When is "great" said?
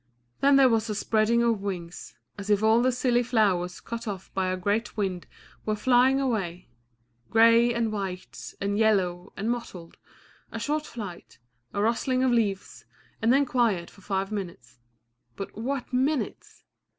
4.57-4.97